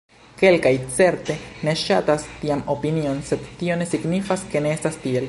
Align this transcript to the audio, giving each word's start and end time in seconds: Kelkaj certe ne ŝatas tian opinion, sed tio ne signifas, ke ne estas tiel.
Kelkaj 0.37 0.71
certe 0.95 1.35
ne 1.67 1.75
ŝatas 1.81 2.25
tian 2.41 2.63
opinion, 2.77 3.23
sed 3.29 3.47
tio 3.61 3.77
ne 3.83 3.89
signifas, 3.95 4.51
ke 4.55 4.67
ne 4.69 4.77
estas 4.79 4.99
tiel. 5.07 5.19